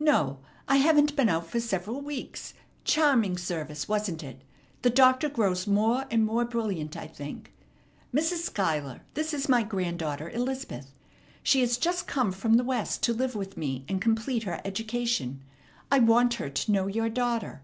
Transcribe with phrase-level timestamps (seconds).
[0.00, 2.54] No, I haven't been out for several weeks.
[2.82, 4.42] Charming service, wasn't it?
[4.82, 7.52] The Doctor grows more and more brilliant, I think.
[8.12, 8.38] Mrs.
[8.38, 10.90] Schuyler, this is my granddaughter, Elizabeth.
[11.44, 15.44] She has just come from the West to live with me and complete her education.
[15.88, 17.62] I want her to know your daughter."